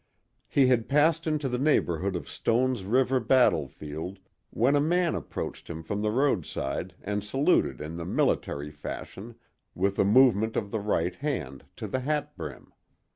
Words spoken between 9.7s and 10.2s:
with a